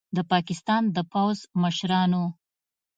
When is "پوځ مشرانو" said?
1.13-2.23